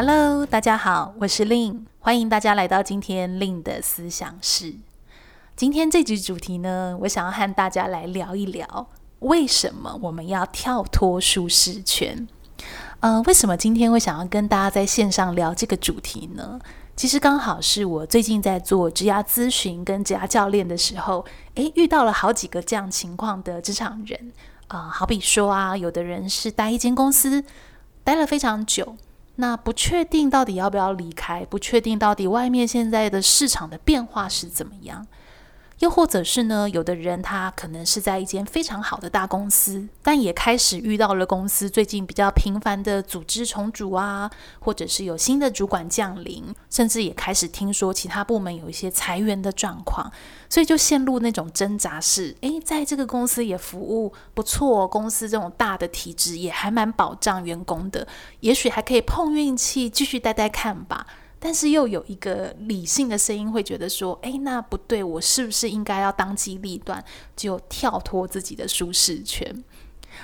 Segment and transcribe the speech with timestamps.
[0.00, 4.76] Hello，大家好，我是 Lin，欢迎大家来到今天 Lin 的思想室。
[5.56, 8.86] 今天这集主题呢，我想要和大家来聊一聊，
[9.18, 12.28] 为什么我们要跳脱舒适圈？
[13.00, 16.60] 呃，为什么今天会想要跟大家在线上聊这个主题呢？
[16.94, 21.24] 其实刚好是我最近在做职涯咨询跟职涯教练的时候，
[21.56, 24.32] 诶，遇到了好几个这样情况的职场人
[24.68, 27.42] 啊，呃，好比说啊，有的人是待一间公司
[28.04, 28.94] 待了非常久。
[29.40, 35.06] 那不确定到底要不要离开，不确定到底外面现在的市场的变化是怎么样。
[35.78, 50.10] 又或者是呢，有的人他可能是在一间非常好的大公司，但也开始遇到了公司最近比较频繁的组织重组啊，或者是有新的主管降临，甚至也开始听说其他部门有一些裁员的状况，
[50.48, 58.06] 所以就陷入那种挣扎式：诶，在这个公司也服务不错，公司这种大的体制也还蛮保障员工的，
[58.40, 61.06] 也许还可以碰运气继续待待看吧。
[61.40, 67.04] 但是又有一个理性的声音会觉得说：“诶，那不对，我是不是应该要当机立断，
[67.36, 69.62] 就跳脱自己的舒适圈？”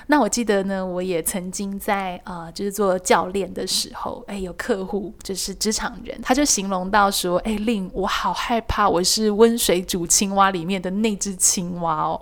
[0.07, 12.21] 那我记得呢，我也曾经在啊、呃，就是做教练的时候，诶，有客户就是职场人，他就形容到说：“诶令我好害怕，我是温水煮青蛙里面的那只青蛙哦。”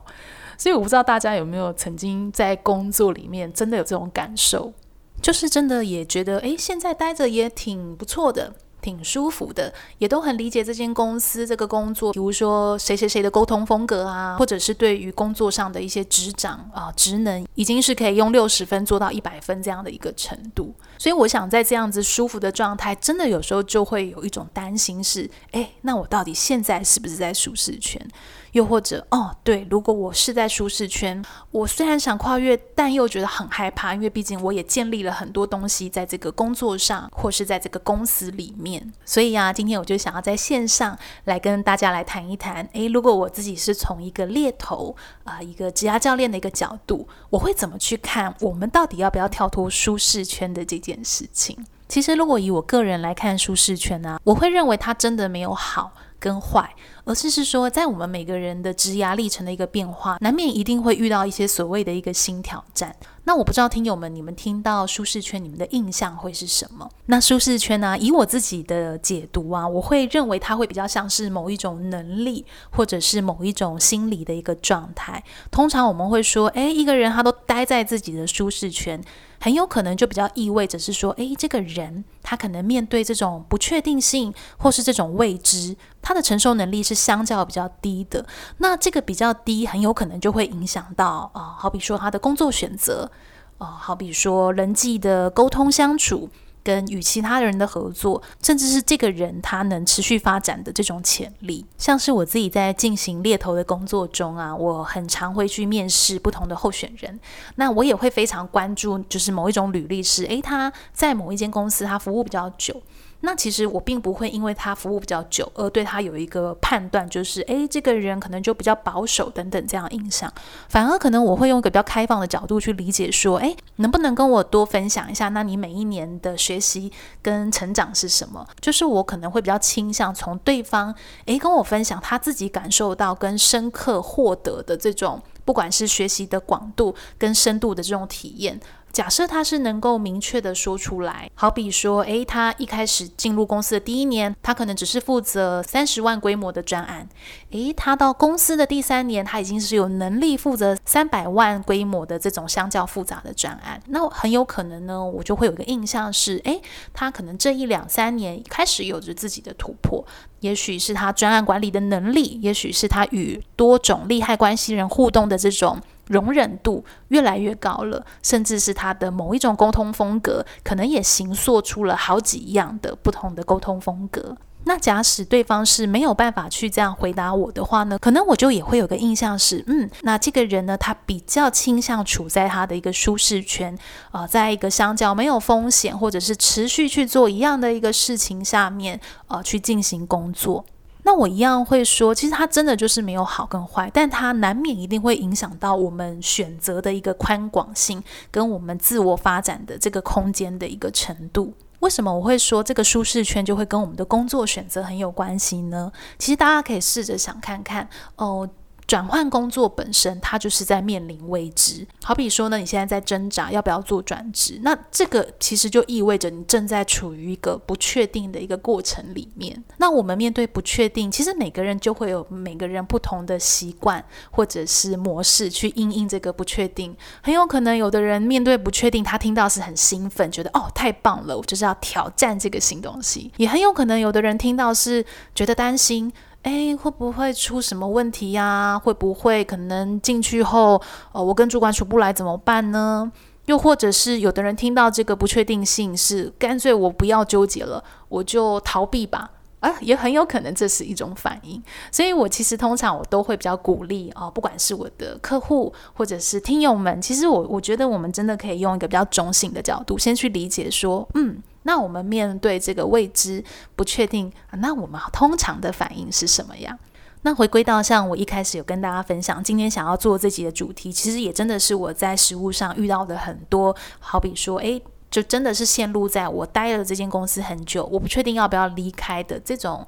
[0.57, 4.73] 所以我不知道大家有没有曾经在工作里面真的有这种感受，
[5.21, 8.55] 就是真的也觉得，诶，现在待着也挺不错的。
[8.83, 20.75] 挺舒服的，也都很理解这间公司这个工作，比如说谁谁谁的沟通风格啊，或者是对于工作上的一些职掌啊、职能，已经是可以用六十分做到一百分这样的一个程度。
[20.99, 28.05] 所以我想，在这样子舒服的状态，真的有时候就会有一种担心是：诶，那我到底现在是不是在舒适圈？
[28.53, 38.93] 又或者，哦，对，如果我是在舒适圈，我虽然想跨越，但又觉得很害怕，因为毕竟我也建立了很多东西在这个工作上，或是在这个公司里面。
[39.05, 51.57] 所以啊，今天我就想要在线上来跟大家来谈一谈，诶，如果我自己是从一个猎头啊、一个职业教练的一个角度，我会怎么去看我们到底要不要跳脱舒适圈的这件事情？
[51.89, 56.73] 其实，如果以我个人来看舒适圈呢、我会认为它真的没有好跟坏。
[57.05, 62.95] 而是是说，在我们每个人的职涯历程的一个变化，难免一定会遇到一些所谓的一个新挑战。
[63.25, 66.89] 那我不知道听友们，你们听到舒适圈，你们的印象会是什么？
[67.07, 75.25] 那舒适圈呢、以我自己的解读啊，我会认为它会比较像是某一种能力，或者是某一种心理的一个状态。
[75.51, 79.03] 通常我们会说，诶，一个人他都待在自己的舒适圈，
[79.43, 88.25] 很有可能就比较意味着是说，诶，这个人他可能面对这种不确定性，或是这种未知，他的承受能力是相较比较低的，
[88.59, 93.11] 那这个比较低，很有可能就会影响到啊、好比说他的工作选择，
[93.59, 96.31] 啊、好比说人际的沟通相处，
[96.63, 101.65] 跟与其他人的合作，甚至是这个人他能持续发展的这种潜力。
[101.79, 107.19] 像是我自己在进行猎头的工作中啊，我很常会去面试不同的候选人，
[107.57, 112.81] 那我也会非常关注，就是某一种履历是，诶，他在某一间公司他服务比较久。
[113.25, 120.33] 那其实我并不会因为他服务比较久而对他有一个判断，就是诶，这个人可能就比较保守等等这样印象。
[120.69, 125.29] 反而可能我会用一个比较开放的角度去理解，说，诶，能不能跟我多分享一下？
[125.29, 128.47] 那你每一年的学习跟成长是什么？
[128.61, 130.95] 就是我可能会比较倾向从对方
[131.27, 138.61] 诶跟我分享他自己感受到跟深刻获得的这种，不管是学习的广度跟深度的这种体验。
[138.93, 147.09] 假设他是能够明确的说出来，好比说，诶，他一开始进入公司的第一年，他可能只是负责三十万规模的专案，
[147.51, 156.61] 诶，他到公司的第三年，他已经是有能力负责三百万规模的这种相较复杂的专案，那很有可能呢，我就会有个印象是，诶，
[156.93, 160.05] 他可能这一两三年开始有着自己的突破，
[160.43, 165.81] 也许是他专案管理的能力，也许是他与多种利害关系人互动的这种。
[166.09, 174.37] 容忍度越来越高了，甚至是他的某一种沟通风格，可能也形塑出了好几样的不同的沟通风格。
[174.65, 183.77] 那假使对方是没有办法去这样回答我的话呢，可能我就也会有个印象是，嗯，那这个人呢，他比较倾向处在他的一个舒适圈，
[184.11, 190.65] 啊、在一个相较没有风险或者是持续去做一样的一个事情下面，呃，去进行工作。
[191.05, 198.01] 那我一样会说，其实他真的就是没有好跟坏，但他难免一定会影响到我们选择的一个宽广性，
[198.31, 201.53] 跟我们自我发展的这个空间的一个程度。
[201.83, 205.93] 为什么我会说这个舒适圈就会跟我们的工作选择很有关系呢？
[206.17, 208.49] 其实大家可以试着想看看哦。
[208.93, 211.87] 转换工作本身，它就是在面临未知。
[212.05, 219.65] 好比说呢，你现在在挣扎要不要做转职，那这个其实就意味着你正在处于一个不确定的一个过程里面。
[219.79, 226.95] 那我们面对不确定，其实每个人就会有每个人不同的习惯或者是模式去应应这个不确定。
[227.23, 233.33] 很有可能有的人面对不确定，他听到是很兴奋，觉得哦，太棒了，我就是要挑战这个新东西。
[233.39, 235.03] 也很有可能有的人听到是
[235.35, 236.13] 觉得担心。
[236.43, 238.79] 哎，会不会出什么问题呀？
[238.79, 240.81] 会不会可能进去后，
[241.13, 243.11] 呃，我跟主管处不来怎么办呢？
[243.47, 249.31] 又或者是有的人听到这个不确定性，是干脆我不要纠结了，我就逃避吧。
[249.61, 251.63] 啊，也很有可能这是一种反应，
[251.93, 263.45] 所以我其实通常我都会比较鼓励啊，不管是我的客户或者是听友们，其实我我觉得我们真的可以用一个比较中性的角度，先去理解说，嗯，那我们面对这个未知、
[263.77, 266.79] 不确定，那我们通常的反应是什么样？
[267.23, 274.83] 那回归到像我一开始有跟大家分享，今天想要做这集的主题，其实也真的是我在实务上遇到的很多，好比说，诶。
[275.13, 279.87] 就真的是陷入在我待了这间公司很久，我不确定要不要离开的这种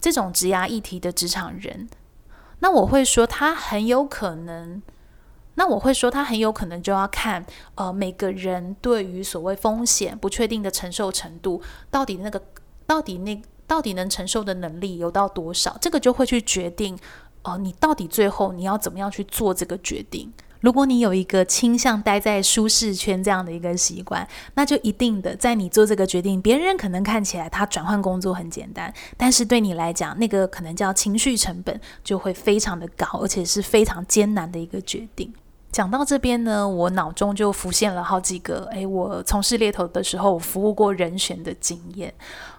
[0.00, 1.86] 这种职涯议题的职场人，
[2.60, 4.80] 那我会说他很有可能，
[5.56, 7.44] 那我会说他很有可能就要看
[7.74, 11.60] 呃每个人对于所谓风险不确定的承受程度，
[11.90, 12.40] 到底那个
[12.86, 16.96] 到底那到底能承受的能力有到多少，这个就会去决定
[17.42, 20.32] 哦、你到底最后你要怎么样去做这个决定。
[20.60, 35.32] 如果你有一个倾向待在舒适圈这样的一个习惯，那就一定的在你做这个决定，别人可能看起来他转换工作很简单，但是对你来讲，那个可能叫情绪成本就会非常的高，而且是非常艰难的一个决定。
[35.76, 42.14] 讲到这边呢，我脑中就浮现了好几个，诶，我从事猎头的时候，服务过人选的经验。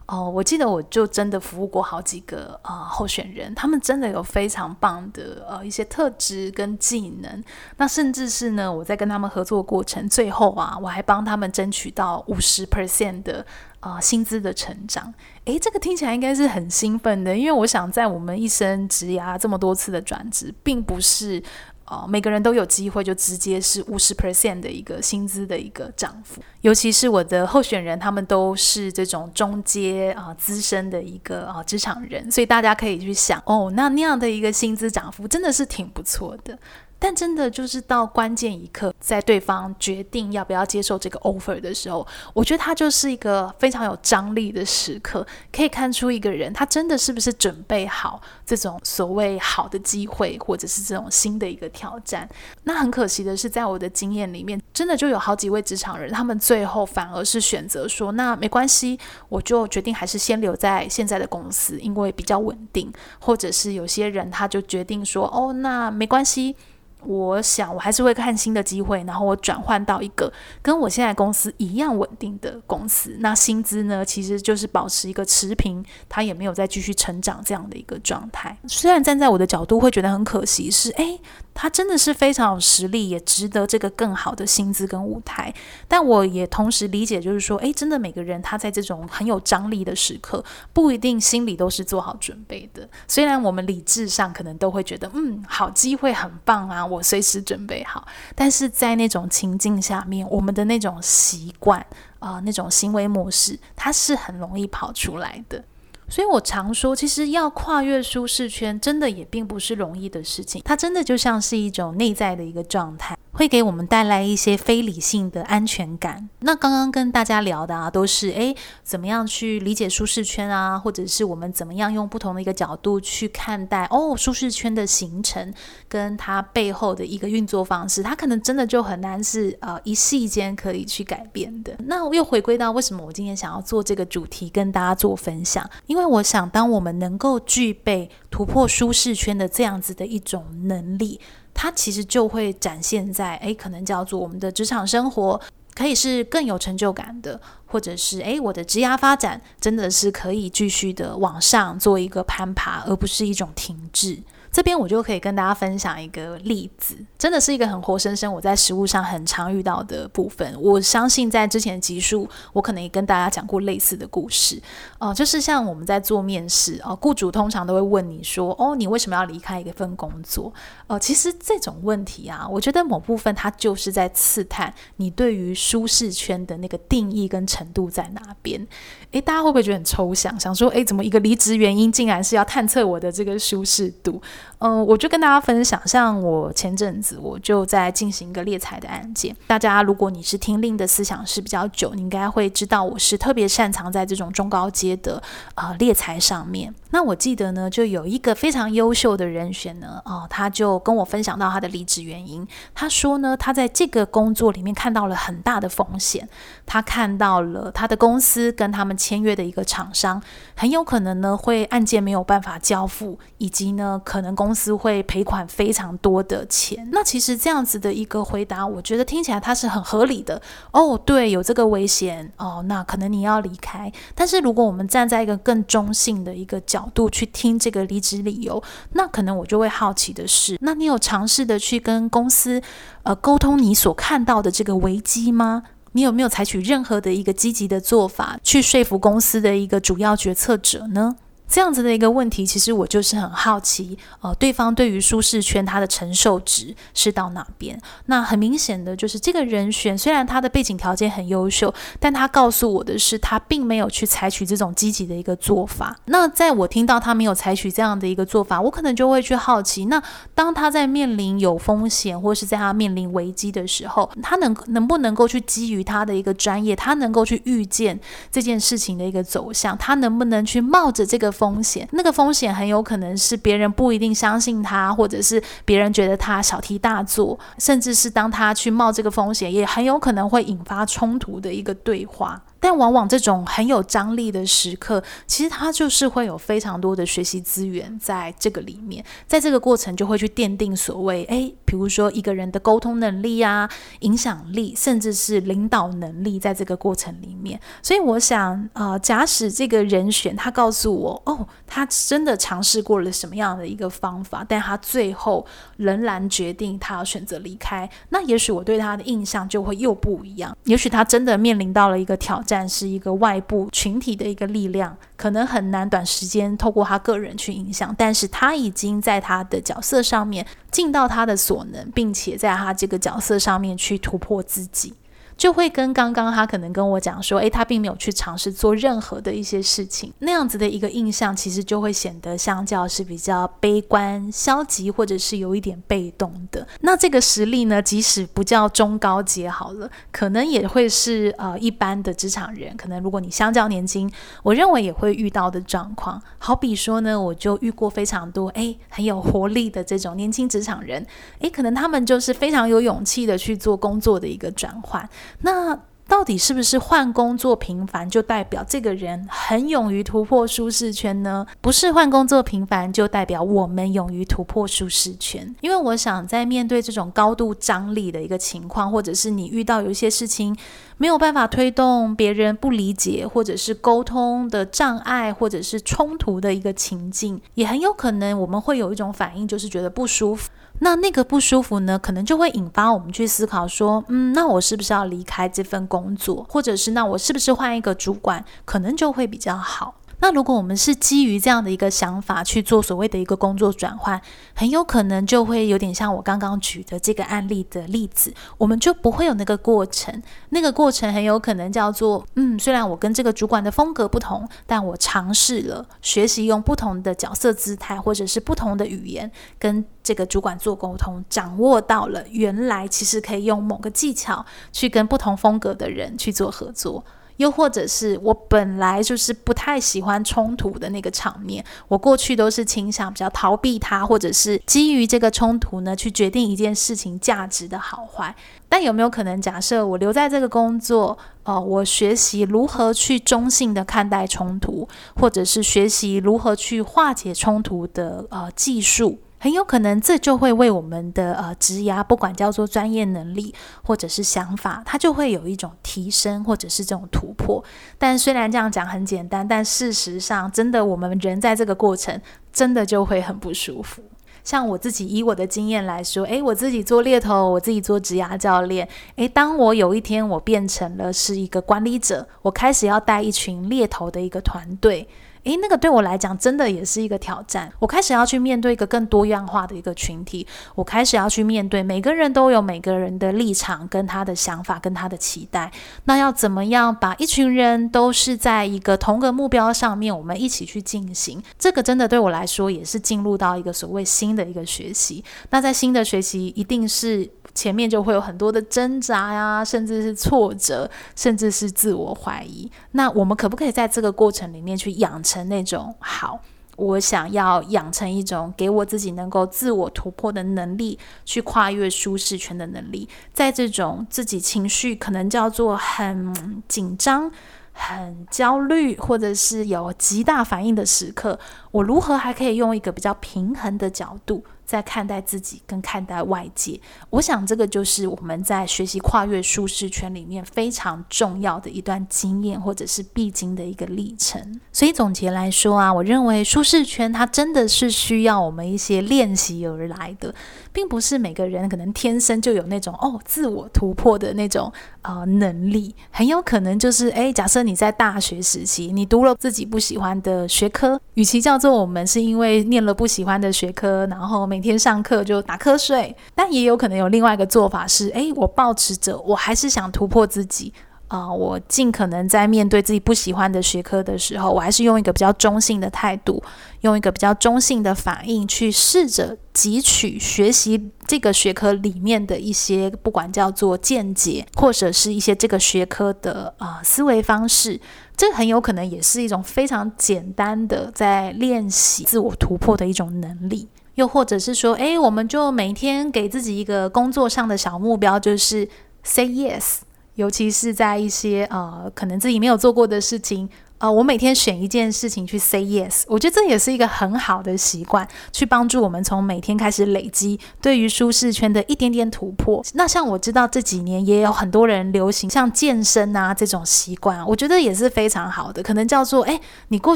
[0.05, 7.43] 哦，我记得我就真的服务过好几个啊、候选人，他们真的有非常棒的呃一些特质跟技能。
[7.77, 13.43] 那甚至是呢，我在跟他们合作过程，最后啊，我还帮他们争取到五十 percent 的
[13.79, 15.11] 啊、薪资的成长。
[15.45, 21.41] 诶，这个听起来应该是很兴奋的，因为我想在我们一生职涯这么多次的转职，并不是。
[21.87, 26.41] 哦，每个人都有机会，就直接是五十 percent 的一个薪资的一个涨幅。
[26.61, 36.57] 尤其是我的候选人，他们都是这种中阶啊、资深的一个啊、职场人，所以大家可以去想，哦，那那样的一个薪资涨幅真的是挺不错的。
[36.99, 52.27] 但真的就是到关键一刻，在对方决定要不要接受这个 offer 的时候，我觉得他就是一个非常有张力的时刻，可以看出一个人他真的是不是准备好这种所谓好的机会，或者是这种新的一个挑战。
[52.63, 58.99] 那很可惜的是，在我的经验里面，真的就有好几位职场人，他们最后反而是选择说，那没关系，
[59.29, 62.91] 我就决定还是先留在现在的公司，因为比较稳定。
[63.19, 66.55] 或者是有些人他就决定说，哦，那没关系。
[67.03, 73.15] 我想，我还是会看新的机会，然后我转换到一个跟我现在公司一样稳定的公司。
[73.19, 78.57] 那薪资呢，其实就是保持一个持平，它也没有再继续成长这样的一个状态。
[78.67, 81.19] 虽然站在我的角度会觉得很可惜，是诶。
[81.59, 85.51] 他真的是非常有实力，也值得这个更好的薪资跟舞台。
[85.87, 92.87] 但我也同时理解，就是说，诶，真的每个人他在这种很有张力的时刻，不一定心里都是做好准备的。
[93.07, 98.07] 虽然我们理智上可能都会觉得，嗯，好机会很棒啊，我随时准备好。
[98.33, 101.85] 但是在那种情境下面，我们的那种习惯
[102.19, 105.63] 啊、那种行为模式，它是很容易跑出来的。
[106.09, 110.61] 所以我常说，其实要跨越舒适圈，真的也并不是容易的事情。
[110.63, 113.17] 它真的就像是一种内在的一个状态。
[113.37, 116.27] 会给我们带来一些非理性的安全感。
[116.39, 125.53] 那刚刚跟大家聊的啊，都是诶，怎么样去理解舒适圈啊，或者是我们怎么样用不同的一个角度去看待哦，舒适圈的形成
[125.87, 131.77] 跟它背后的一个运作方式，它可能真的就很难是呃一夕间可以去改变的。
[131.85, 141.19] 那我又回归到为什么我今天想要做这个主题跟大家做分享，因为我想当我们能够具备突破舒适圈的这样子的一种能力。
[141.59, 145.41] 它其实就会展现在，诶，可能叫做我们的职场生活，
[145.73, 154.21] 可以是更有成就感的，或者是诶，我的职涯发展真的是可以继续的往上做一个攀爬，而不是一种停滞。
[154.57, 160.51] 这边我就可以跟大家分享一个例子，真的是一个很活生生我在实务上很常遇到的部分。
[160.59, 164.59] 我相信在之前的集数，我可能也跟大家讲过类似的故事。
[164.97, 170.51] 哦、就是像我们在做面试，哦、雇主通常都会问你说，哦，你为什么要离开一份工作？
[170.87, 178.67] 哦、其实这种问题啊，我觉得某部分它就是在刺探你对于舒适圈的那个定义跟程度在哪边。
[179.11, 180.39] 诶，大家会不会觉得很抽象？
[180.39, 184.19] 想说，诶，怎么一个离职原因竟然是要探测我的这个舒适度？
[184.59, 189.33] 嗯、我就跟大家分享，像我前阵子我就在进行一个猎财的案件。
[189.47, 195.23] 大家如果你是听令的思想是比较久，你应该会知道我是特别擅长在这种中高阶的
[195.55, 196.73] 呃猎财上面。
[196.89, 202.47] 那我记得呢，就有一个非常优秀的人选呢，哦、他就跟我分享到他的离职原因。
[202.73, 206.27] 他说呢，他在这个工作里面看到了很大的风险，
[206.65, 208.97] 他看到了他的公司跟他们。
[208.97, 210.19] 签约的一个厂商
[210.55, 216.87] 很有可能呢会案件没有办法交付，以及呢可能能公司会赔款非常多的钱。
[216.91, 220.41] 那其实这样子的一个回答，我觉得听起来它是很合理的。
[220.71, 223.89] 哦，对，有这个危险哦，那可能你要离开。
[224.13, 232.61] 但是如果我们站在一个更中性的一个角度去听这个离职理由，那可能我就会好奇的是，那你有尝试的去跟公司
[233.03, 235.63] 呃沟通你所看到的这个危机吗？
[235.93, 241.15] 你有没有采取任何的一个积极的做法，去说服公司的一个主要决策者呢？
[241.47, 247.79] 这样子的一个问题，其实我就是很好奇，呃，对方对于舒适圈他的承受值是到哪边？
[248.07, 255.97] 那很明显的就是这个人选虽然他的背景条件很优秀，但他告诉我的是，他并没有去采取这种积极的一个做法。
[256.05, 260.03] 那在我听到他没有采取这样的一个做法，我可能就会去好奇，那
[260.35, 267.97] 当他在面临有风险，或是在他面临危机的时候，他能能不能够去基于他的一个专业，他能够去预见
[268.29, 271.31] 这件事情的一个走向，他能不能去冒着这个。
[271.37, 282.41] 风险，那个风险很有可能是别人不一定相信他，或者是别人觉得他小题大做，甚至是当他去冒这个风险，也很有可能会引发冲突的一个对话。
[282.59, 297.59] 但往往这种很有张力的时刻，其实它就是会有非常多的学习资源在这个里面，在这个过程就会去奠定所谓，诶，比如说一个人的沟通能力啊、影响力，甚至是领导能力，在这个过程里面。
[297.81, 305.45] 所以我想，呃，假使这个人选他告诉我，哦，他真的尝试过了什么样的一个方法，但他最后
[305.77, 310.55] 仍然决定他要选择离开，那也许我对他的印象就会又不一样。
[310.65, 312.57] 也许他真的面临到了一个挑战。
[312.57, 324.91] 但是一个外部群体的一个力量，可能很难短时间透过他个人去影响，但是他已经在他的角色上面尽到他的所能，并且在他这个角色上面去突破自己。
[325.37, 336.67] 就会跟刚刚他可能跟我讲说，诶，他并没有去尝试做任何的一些事情，那样子的一个印象，其实就会显得相较是比较悲观、消极，或者是有一点被动的。
[336.81, 346.19] 那这个实力呢，即使不叫中高阶好了，可能也会是呃一般的职场人，可能如果你相较年轻，我认为也会遇到的状况。
[346.39, 351.05] 好比说呢，我就遇过非常多诶很有活力的这种年轻职场人，
[351.39, 355.07] 诶，可能他们就是非常有勇气的去做工作的一个转换。
[355.41, 355.79] 那
[356.09, 361.45] 到底是不是换工作频繁就代表这个人很勇于突破舒适圈呢？
[361.59, 365.53] 不是换工作频繁就代表我们勇于突破舒适圈。
[365.59, 370.55] 因为我想在面对这种高度张力的一个情况，或者是你遇到有一些事情
[370.95, 380.49] 没有办法推动，别人不理解，或者是沟通的障碍，或者是冲突的一个情境，也很有可能我们会有一种反应，就是觉得不舒服。
[380.79, 389.95] 那那个不舒服呢，可能就会引发我们去思考说，嗯，那我是不是要离开这份工作，或者是那我是不是换一个主管，可能就会比较好。
[390.19, 394.19] 那如果我们是基于这样的一个想法去做所谓的一个工作转换，
[394.55, 400.21] 很有可能就会有点像我刚刚举的这个案例的例子，我们就不会有那个过程。
[400.49, 417.05] 那个过程很有可能叫做，嗯，虽然我跟这个主管的风格不同，但我尝试了学习用不同的角色姿态或者是不同的语言跟这个主管做沟通，掌握到了原来其实可以用某个技巧去跟不同风格的人去做合作。
[417.37, 428.35] 又或者是我本来就是不太喜欢冲突的那个场面，我过去都是倾向比较逃避它，或者是基于这个冲突呢，去决定一件事情价值的好坏。
[428.69, 439.19] 但有没有可能假设我留在这个工作，呃，我学习如何去中性的看待冲突，或者是学习如何去化解冲突的呃技术？
[439.47, 447.63] 很有可能这就会为我们的呃职涯，不管叫做专业能力或者是想法，它就会有一种提升或者是这种突破。
[447.97, 454.03] 但虽然这样讲很简单，但事实上，真的我们人在这个过程，真的就会很不舒服。
[454.43, 458.85] 像我自己以我的经验来说，诶，我自己做猎头，我自己做职涯教练，
[459.15, 465.07] 诶，当我有一天我变成了是一个管理者，我开始要带一群猎头的一个团队。
[465.47, 467.71] 诶，那个对我来讲真的也是一个挑战。
[467.79, 475.71] 我开始要去面对一个更多样化的一个群体，我开始要去面对每个人都有每个人的立场、跟他的想法、跟他的期待。
[476.03, 481.41] 那要怎么样把一群人都是在一个同个目标上面，我们一起去进行？
[481.57, 485.23] 这个真的对我来说也是进入到一个所谓新的一个学习。
[485.49, 487.29] 那在新的学习，一定是。
[487.57, 492.71] 前面就会有很多的挣扎呀，甚至是挫折，甚至是自我怀疑。
[492.91, 496.39] 那我们可不可以在这个过程里面去养成那种好，
[496.75, 503.09] 我想要养成一种给我自己能够自我突破的能力，去跨越舒适圈的能力。
[503.33, 507.31] 在这种自己情绪可能叫做很紧张、
[507.73, 511.39] 很焦虑，或者是有极大反应的时刻，
[511.71, 516.77] 我如何还可以用一个比较平衡的角度，在看待自己跟看待外界，
[517.09, 524.59] 我想这个就是我们在学习跨越舒适圈里面非常重要的一段经验，或者是必经的一个历程。
[524.73, 530.35] 所以总结来说啊，我认为舒适圈它真的是需要我们一些练习而来的，
[530.73, 534.69] 并不是每个人可能天生就有那种哦自我突破的那种
[535.03, 550.73] 呃能力，很有可能就是诶，假设你在大学时期你读了自己不喜欢的学科，与其叫做我们是因为念了不喜欢的学科，然后每天上课就打瞌睡，但也有可能有另外一个做法是：诶，我保持着我还是想突破自己
[551.09, 556.43] 啊、我尽可能在面对自己不喜欢的学科的时候，我还是用一个比较中性的态度，
[556.81, 567.79] 用一个比较中性的反应去试着汲取学习这个学科里面的一些，不管叫做见解，或者是一些这个学科的啊、思维方式。
[568.17, 573.69] 这很有可能也是一种非常简单的在练习自我突破的一种能力。
[573.97, 578.69] 又或者是说，诶，我们就每天给自己一个工作上的小目标，就是
[579.03, 579.79] say yes，
[580.13, 592.63] 尤其是在一些呃可能自己没有做过的事情，呃，我每天选一件事情去 say yes，我觉得这也是一个很好的习惯，去帮助我们从每天开始累积对于舒适圈的一点点突破。
[592.73, 599.95] 那像我知道这几年也有很多人流行像健身啊这种习惯，我觉得也是非常好的，可能叫做诶，你过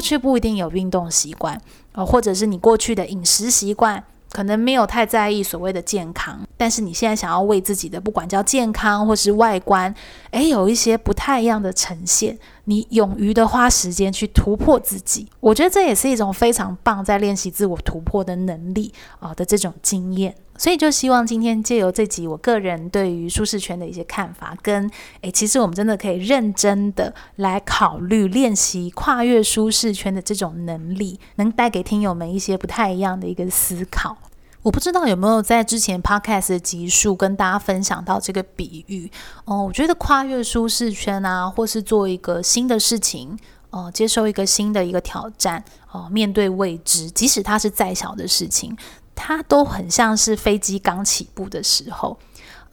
[0.00, 1.60] 去不一定有运动习惯。
[1.94, 9.94] 呃，或者是你过去的饮食习惯可能没有太在意所谓的健康，但是你现在想要为自己的不管叫健康或是外观，
[10.32, 20.34] 诶，有一些不太一样的呈现，你勇于的花时间去突破自己，我觉得这也是一种非常棒在练习自我突破的能力啊、的这种经验。
[20.56, 24.88] 所以就希望今天借由这集，我个人对于舒适圈的一些看法，跟
[25.22, 34.16] 诶，其实我们真的可以认真的来考虑练习跨越舒适圈的这种能力，能带给听友们一些不太一样的一个思考。
[34.62, 39.10] 我不知道有没有在之前 podcast 的集数跟大家分享到这个比喻
[39.44, 43.36] 哦，我觉得跨越舒适圈啊，或是做一个新的事情，
[43.70, 48.76] 哦，接受一个新的一个挑战，哦，面对未知，即使它是再小的事情。
[49.14, 52.16] 它都很像是飞机刚起步的时候，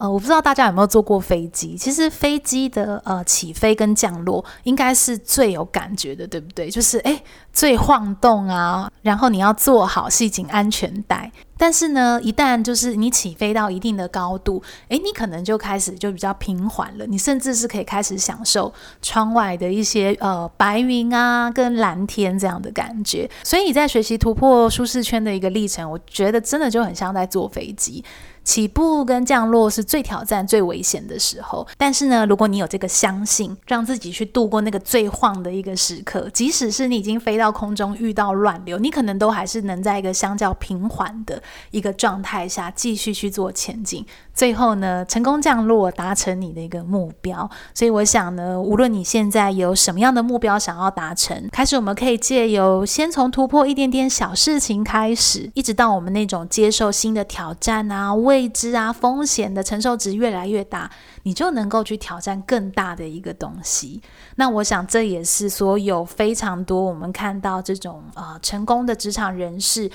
[0.00, 1.76] 呃，我不知道大家有没有坐过飞机。
[1.76, 6.70] 其实飞机的呃起飞跟降落应该是最有感觉的，对不对？
[6.70, 11.30] 就是诶，最晃动啊，然后你要做好系紧安全带。
[11.58, 17.06] 但是呢，一旦就是你起飞到一定的高度，诶，你可能就开始就比较平缓了。
[17.06, 23.30] 你甚至是可以开始享受窗外的一些呃白云啊，跟蓝天这样的感觉。
[23.44, 28.02] 所以你在学习突破舒适圈的一个历程，我觉得真的就很像在坐飞机。
[28.42, 44.04] 起步跟降落是最挑战、最危险的时候，但是呢，如果你有这个相信，让自己去度过那个最晃的一个时刻，即使是你已经飞到空中遇到乱流，你可能都还是能在一个相较平缓的一个状态下继续去做前进。
[44.40, 47.50] 最后呢，成功降落，达成你的一个目标。
[47.74, 60.90] 所以我想呢，无论你现在有什么样的目标想要达成，开始我们可以借由先从突破一点点小事情开始，一直到我们那种接受新的挑战啊、未知啊、风险的承受值越来越大，
[61.24, 64.00] 你就能够去挑战更大的一个东西。
[64.36, 69.90] 那我想这也是所有非常多我们看到这种啊、呃、成功的职场人士。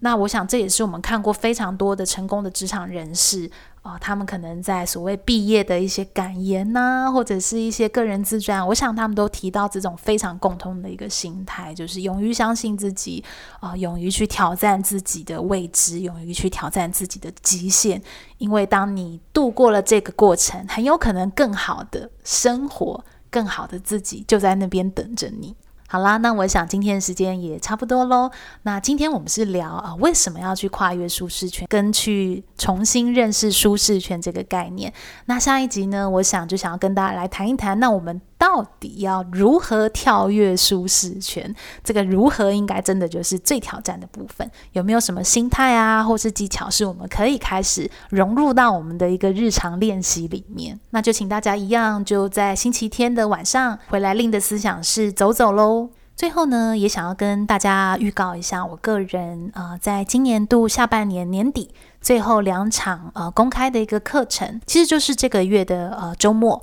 [0.00, 3.50] 那我想这也是我们看过非常多的成功的职场人士
[3.82, 13.24] 啊、他们可能在所谓毕业的一些感言呐、或者是一些个人自传，我想他们都提到这种非常共通的一个心态，就是勇于相信自己
[13.58, 18.02] 啊、勇于去挑战自己的未知，勇于去挑战自己的极限。
[18.36, 25.56] 因为当你度过了这个过程，很有可能更好的生活，更好的自己就在那边等着你。
[25.92, 28.30] 好啦，那我想今天的时间也差不多喽。
[28.62, 34.92] 那今天我们是聊啊，为什么要去跨越舒适圈，跟去重新认识舒适圈这个概念。
[35.24, 41.54] 那下一集呢，我想就想要跟大家来谈一谈，那我们到底要如何跳跃舒适圈？
[41.84, 44.50] 这个如何应该真的就是最挑战的部分。
[44.72, 50.80] 有没有什么心态啊，或是技巧，是我们可以开始融入到我们的一个日常练习里面？
[50.88, 55.90] 那就请大家一样，就在星期天的晚上回来 Lynn 的思想室走走喽。
[56.16, 66.62] 最后呢，也想要跟大家预告一下，我个人呃，在今年度下半年年底最后两场呃公开的一个课程，其实就是这个月的呃周末。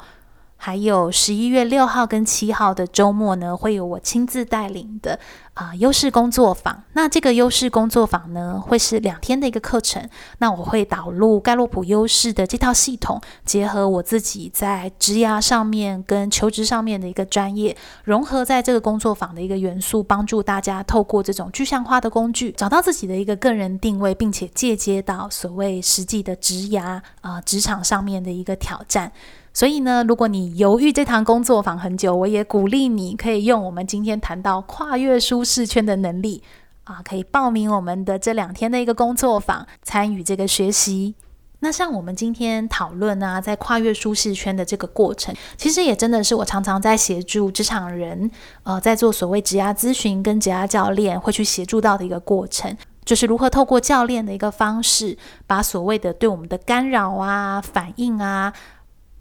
[0.57, 5.19] 还有十一月六号跟七号的周末呢，会有我亲自带领的
[5.53, 6.83] 啊、优势工作坊。
[6.93, 10.07] 那这个优势工作坊呢，会是两天的一个课程。
[10.39, 29.11] 那我会导入盖洛普优势的这套系统，结合我自己在职涯上面跟求职上面的一个专业，融合在这个工作坊的一个元素，帮助大家透过这种具象化的工具，找到自己的一个个人定位，并且借接到所谓实际的职涯啊、职场上面的一个挑战。
[29.57, 36.43] 所以呢，如果你犹豫这堂工作坊很久，我也鼓励你可以用我们今天谈到跨越舒适圈的能力
[36.83, 41.15] 啊，可以报名我们的这两天的一个工作坊，参与这个学习。
[41.61, 48.29] 那像我们今天讨论啊，在跨越舒适圈的这个过程，其实也真的是我常常在协助职场人，
[48.61, 55.17] 呃，在做所谓职涯咨询跟职涯教练会去协助到的一个过程，就是如何透过教练的一个方式，
[55.47, 58.53] 把所谓的对我们的干扰啊、反应啊。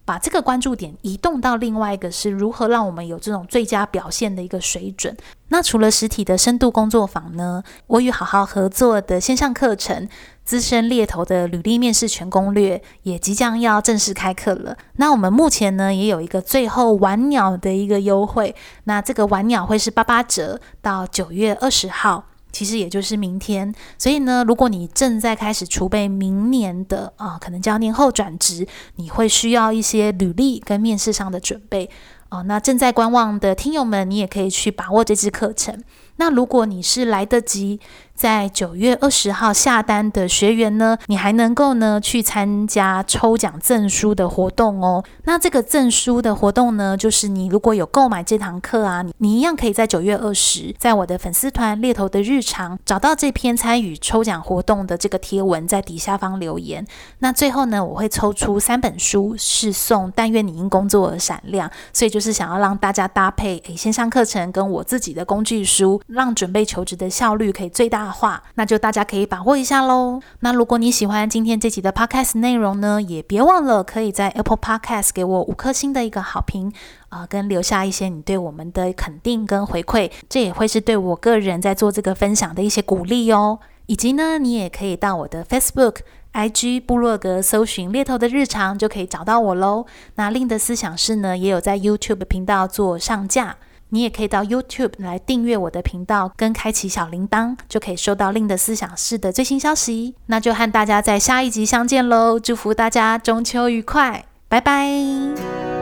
[0.07, 5.15] 把这个关注点移动到另外一个，是如何让我们有这种最佳表现的一个水准。
[5.49, 10.07] 那除了实体的深度工作坊呢，我与好好合作的线上课程
[10.45, 14.77] 《资深猎头的履历面试全攻略》也即将要正式开课了。
[14.97, 22.27] 那我们目前呢，也有一个最后晚鸟的一个优惠，那这个晚鸟会是八八折到九月二十号。
[22.57, 31.91] 其实也就是明天，所以呢，如果你正在开始储备明年的啊、可能叫年后转职，你会需要一些履历跟面试上的准备
[32.31, 35.85] 啊、那正在观望的听友们，你也可以去把握这支课程。
[36.17, 37.79] 那如果你是来得及，
[38.17, 45.05] 在九月二十号下单的学员呢，你还能够呢去参加抽奖证书的活动哦。
[45.25, 56.87] 那这个证书的活动呢，就是你如果有购买这堂课啊，你一样可以在九月二十，在我的粉丝团猎头的日常找到这篇参与抽奖活动的这个贴文，在底下方留言。
[57.19, 61.71] 那最后呢，我会抽出三本书，是送但愿你因工作而闪亮。
[61.93, 68.06] 所以就是想要让大家搭配诶线上课程跟我自己的工具书，让准备求职的效率可以最大。
[68.11, 70.21] 话，那就大家可以把握一下喽。
[70.41, 76.73] 那如果你喜欢今天这集的 Podcast 内容呢，也别忘了可以在 Apple Podcast 给我五颗星的一个好评
[77.09, 83.59] 啊、呃，跟留下一些你对我们的肯定跟回馈，这也会是对我个人在做这个分享的一些鼓励哦。
[83.87, 85.99] 以及呢，你也可以到我的 Facebook、
[86.33, 89.87] IG、部落格搜寻猎头的日常，就可以找到我喽。
[90.17, 93.57] 那 Lynn 的思想室呢，也有在 YouTube 频道做上架。
[93.97, 100.15] 你也可以到 YouTube 来订阅我的频道，跟开启小铃铛，就可以收到令的思想室的最新消息。
[100.27, 102.39] 那就和大家在下一集相见喽！
[102.39, 105.76] 祝福大家中秋愉快，拜拜。